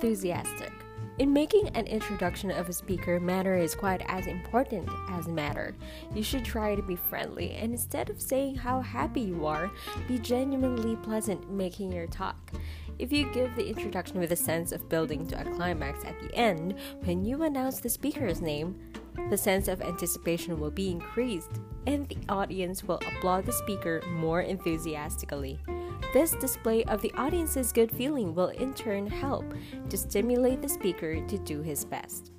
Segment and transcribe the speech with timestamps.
[0.00, 0.72] enthusiastic.
[1.18, 5.76] In making an introduction of a speaker, manner is quite as important as matter.
[6.14, 9.70] You should try to be friendly and instead of saying how happy you are,
[10.08, 12.52] be genuinely pleasant making your talk.
[12.98, 16.34] If you give the introduction with a sense of building to a climax at the
[16.34, 18.80] end, when you announce the speaker's name,
[19.28, 24.40] the sense of anticipation will be increased and the audience will applaud the speaker more
[24.40, 25.58] enthusiastically.
[26.12, 29.44] This display of the audience's good feeling will in turn help
[29.88, 32.32] to stimulate the speaker to do his best.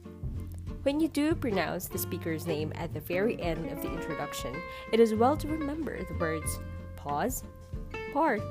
[0.83, 4.55] When you do pronounce the speaker's name at the very end of the introduction,
[4.91, 6.59] it is well to remember the words
[6.95, 7.43] pause,
[8.13, 8.41] part,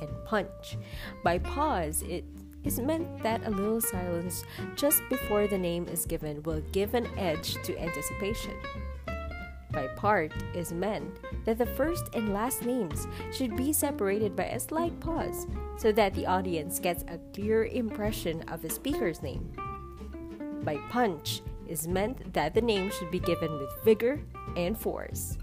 [0.00, 0.76] and punch.
[1.24, 2.24] By pause, it
[2.62, 4.44] is meant that a little silence
[4.76, 8.54] just before the name is given will give an edge to anticipation
[9.78, 14.60] by part is meant that the first and last names should be separated by a
[14.60, 15.46] slight pause
[15.78, 19.50] so that the audience gets a clear impression of the speaker's name.
[20.62, 24.20] By punch is meant that the name should be given with vigor
[24.56, 25.38] and force.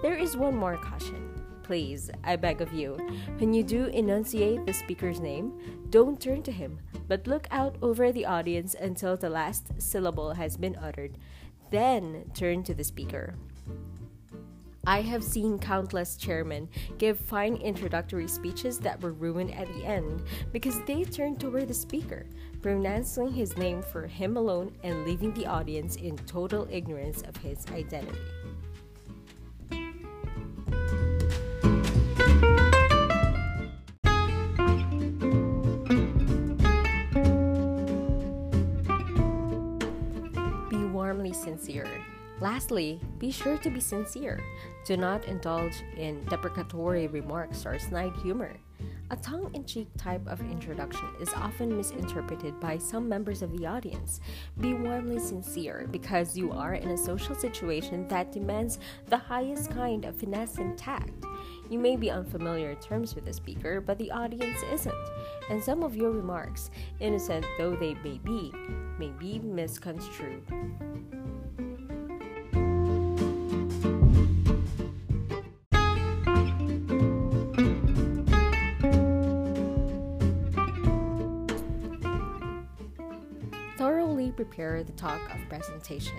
[0.00, 1.28] There is one more caution.
[1.62, 2.96] Please, I beg of you,
[3.36, 5.52] when you do enunciate the speaker's name,
[5.90, 10.56] don't turn to him, but look out over the audience until the last syllable has
[10.56, 11.18] been uttered.
[11.70, 13.34] Then turn to the speaker.
[14.86, 20.22] I have seen countless chairmen give fine introductory speeches that were ruined at the end
[20.52, 22.26] because they turned toward the speaker,
[22.62, 27.66] pronouncing his name for him alone and leaving the audience in total ignorance of his
[27.66, 28.18] identity.
[40.70, 41.86] Be warmly sincere.
[42.40, 44.40] Lastly, be sure to be sincere.
[44.86, 48.56] Do not indulge in deprecatory remarks or snide humor.
[49.10, 53.66] A tongue in cheek type of introduction is often misinterpreted by some members of the
[53.66, 54.20] audience.
[54.58, 58.78] Be warmly sincere because you are in a social situation that demands
[59.08, 61.24] the highest kind of finesse and tact.
[61.68, 64.94] You may be on familiar terms with the speaker, but the audience isn't,
[65.50, 66.70] and some of your remarks,
[67.00, 68.52] innocent though they may be,
[68.98, 70.42] may be misconstrued.
[84.28, 86.18] Prepare the talk of presentation.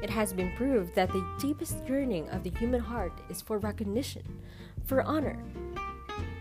[0.00, 4.22] It has been proved that the deepest yearning of the human heart is for recognition,
[4.84, 5.42] for honor.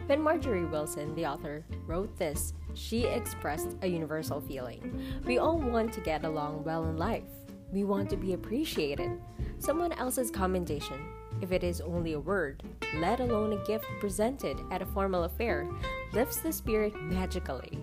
[0.06, 5.02] When Margery Wilson, the author, wrote this, she expressed a universal feeling.
[5.26, 7.24] We all want to get along well in life.
[7.72, 9.20] We want to be appreciated.
[9.58, 11.08] Someone else's commendation,
[11.42, 12.62] if it is only a word,
[12.98, 15.68] let alone a gift presented at a formal affair,
[16.14, 17.80] lifts the spirit magically.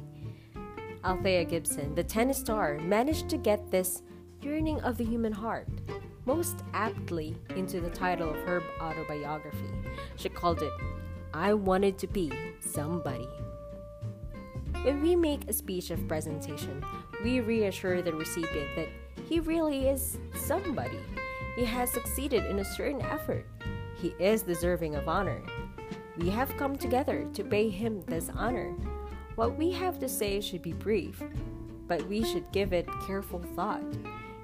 [1.05, 4.03] Althea Gibson, the tennis star, managed to get this
[4.43, 5.69] yearning of the human heart
[6.27, 9.71] most aptly into the title of her autobiography.
[10.17, 10.73] She called it
[11.33, 13.29] I Wanted to Be Somebody.
[14.83, 16.85] When we make a speech of presentation,
[17.23, 18.89] we reassure the recipient that
[19.29, 21.01] he really is somebody.
[21.57, 23.47] He has succeeded in a certain effort.
[23.97, 25.43] He is deserving of honor.
[26.17, 28.75] We have come together to pay him this honor.
[29.37, 31.23] What we have to say should be brief,
[31.87, 33.83] but we should give it careful thought.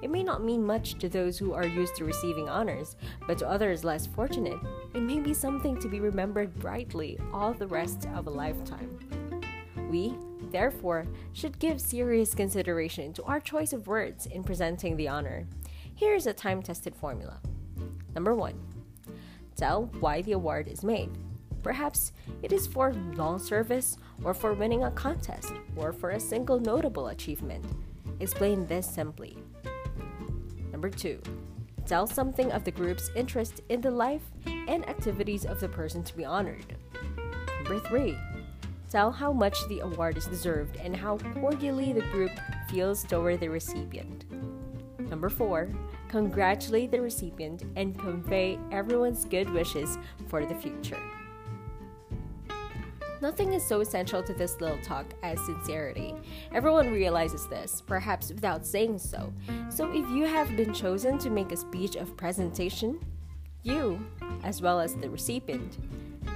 [0.01, 3.49] It may not mean much to those who are used to receiving honors, but to
[3.49, 4.59] others less fortunate,
[4.93, 8.99] it may be something to be remembered brightly all the rest of a lifetime.
[9.89, 10.15] We,
[10.51, 15.47] therefore, should give serious consideration to our choice of words in presenting the honor.
[15.95, 17.39] Here is a time tested formula.
[18.13, 18.59] Number one,
[19.55, 21.09] tell why the award is made.
[21.67, 22.13] Perhaps
[22.43, 27.09] it is for long service, or for winning a contest, or for a single notable
[27.09, 27.65] achievement.
[28.21, 29.37] Explain this simply.
[30.71, 31.19] Number two,
[31.85, 36.15] tell something of the group's interest in the life and activities of the person to
[36.15, 36.77] be honored.
[37.61, 38.17] Number three,
[38.89, 42.31] tell how much the award is deserved and how cordially the group
[42.69, 44.23] feels toward the recipient.
[45.09, 45.67] Number four,
[46.07, 49.97] congratulate the recipient and convey everyone's good wishes
[50.29, 51.03] for the future.
[53.19, 56.13] Nothing is so essential to this little talk as sincerity.
[56.53, 59.33] Everyone realizes this, perhaps without saying so.
[59.69, 62.99] So if you have been chosen to make a speech of presentation,
[63.63, 64.05] you,
[64.43, 65.77] as well as the recipient,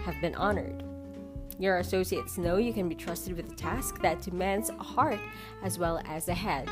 [0.06, 0.84] have been honored.
[1.60, 5.20] Your associates know you can be trusted with a task that demands a heart
[5.62, 6.68] as well as a head.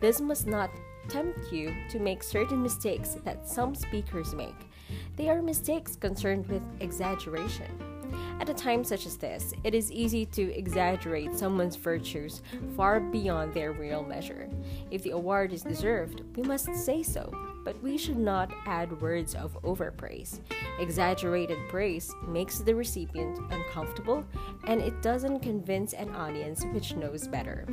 [0.00, 0.70] This must not
[1.08, 4.68] tempt you to make certain mistakes that some speakers make.
[5.16, 7.93] They are mistakes concerned with exaggeration.
[8.40, 12.42] At a time such as this, it is easy to exaggerate someone's virtues
[12.76, 14.48] far beyond their real measure.
[14.90, 17.32] If the award is deserved, we must say so,
[17.64, 20.40] but we should not add words of overpraise.
[20.78, 24.24] Exaggerated praise makes the recipient uncomfortable
[24.64, 27.66] and it doesn't convince an audience which knows better.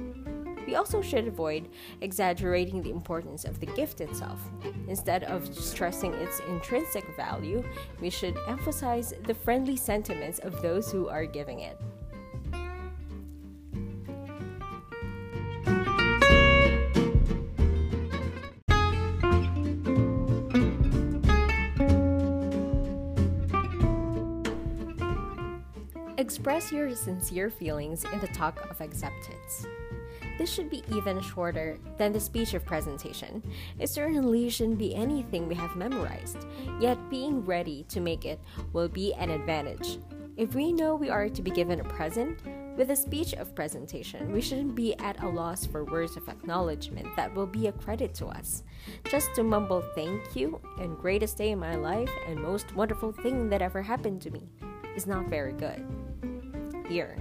[0.71, 1.67] We also should avoid
[1.99, 4.39] exaggerating the importance of the gift itself.
[4.87, 7.61] Instead of stressing its intrinsic value,
[7.99, 11.77] we should emphasize the friendly sentiments of those who are giving it.
[26.17, 29.65] Express your sincere feelings in the talk of acceptance.
[30.37, 33.43] This should be even shorter than the speech of presentation.
[33.79, 36.45] It certainly shouldn't be anything we have memorized,
[36.79, 38.39] yet being ready to make it
[38.73, 39.99] will be an advantage.
[40.37, 42.39] If we know we are to be given a present,
[42.77, 47.15] with a speech of presentation, we shouldn't be at a loss for words of acknowledgement
[47.15, 48.63] that will be a credit to us.
[49.03, 53.49] Just to mumble thank you and greatest day in my life and most wonderful thing
[53.49, 54.49] that ever happened to me
[54.95, 55.85] is not very good
[56.91, 57.15] here.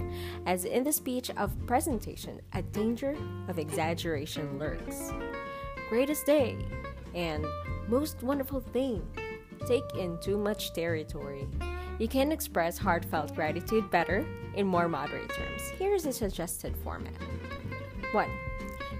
[0.45, 3.15] As in the speech of presentation, a danger
[3.47, 5.13] of exaggeration lurks.
[5.89, 6.57] Greatest day
[7.15, 7.45] and
[7.87, 9.01] most wonderful thing
[9.65, 11.47] take in too much territory.
[11.99, 14.25] You can express heartfelt gratitude better
[14.55, 15.61] in more moderate terms.
[15.77, 17.13] Here is a suggested format
[18.11, 18.29] 1.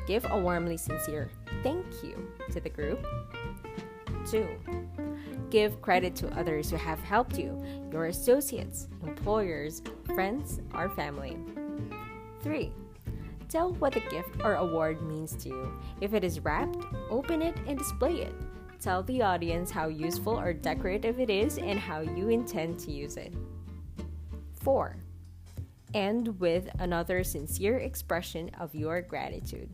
[0.08, 1.30] Give a warmly sincere
[1.64, 3.06] thank you to the group.
[4.30, 4.48] 2
[5.52, 7.62] give credit to others who have helped you,
[7.92, 9.82] your associates, employers,
[10.16, 11.38] friends, or family.
[12.42, 12.72] 3.
[13.50, 15.80] Tell what the gift or award means to you.
[16.00, 16.78] If it is wrapped,
[17.10, 18.34] open it and display it.
[18.80, 23.18] Tell the audience how useful or decorative it is and how you intend to use
[23.18, 23.34] it.
[24.62, 24.96] 4.
[25.94, 29.70] End with another sincere expression of your gratitude.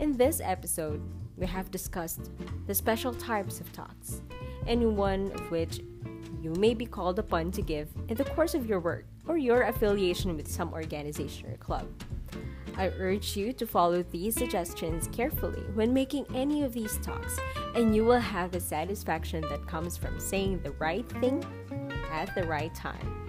[0.00, 1.02] In this episode,
[1.42, 2.30] we have discussed
[2.68, 4.22] the special types of talks,
[4.68, 5.80] any one of which
[6.40, 9.62] you may be called upon to give in the course of your work or your
[9.62, 11.88] affiliation with some organization or club.
[12.76, 17.36] I urge you to follow these suggestions carefully when making any of these talks,
[17.74, 21.44] and you will have the satisfaction that comes from saying the right thing
[22.12, 23.21] at the right time.